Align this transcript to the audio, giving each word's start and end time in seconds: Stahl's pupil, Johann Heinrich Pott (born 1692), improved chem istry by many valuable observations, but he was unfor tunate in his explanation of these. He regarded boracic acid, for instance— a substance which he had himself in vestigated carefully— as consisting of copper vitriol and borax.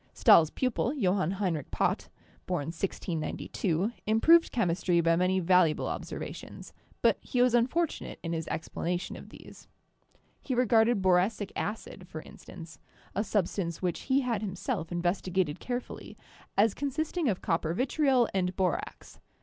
Stahl's 0.15 0.49
pupil, 0.49 0.95
Johann 0.95 1.33
Heinrich 1.37 1.69
Pott 1.69 2.09
(born 2.47 2.69
1692), 2.69 3.91
improved 4.07 4.51
chem 4.51 4.69
istry 4.71 5.03
by 5.03 5.15
many 5.15 5.39
valuable 5.39 5.85
observations, 5.85 6.73
but 7.03 7.19
he 7.21 7.39
was 7.39 7.53
unfor 7.53 7.85
tunate 7.87 8.17
in 8.23 8.33
his 8.33 8.47
explanation 8.47 9.15
of 9.15 9.29
these. 9.29 9.67
He 10.41 10.55
regarded 10.55 11.03
boracic 11.03 11.51
acid, 11.55 12.07
for 12.07 12.23
instance— 12.23 12.79
a 13.15 13.23
substance 13.23 13.83
which 13.83 13.99
he 14.09 14.21
had 14.21 14.41
himself 14.41 14.91
in 14.91 15.03
vestigated 15.03 15.59
carefully— 15.59 16.17
as 16.57 16.73
consisting 16.73 17.29
of 17.29 17.43
copper 17.43 17.75
vitriol 17.75 18.27
and 18.33 18.55
borax. 18.55 19.19